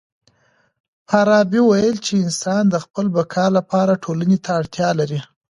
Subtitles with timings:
[1.09, 5.19] فارابي وويل چي انسان د خپل بقا لپاره ټولني ته اړتيا لري.